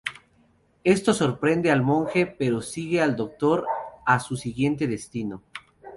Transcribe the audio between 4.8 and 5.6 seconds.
destino.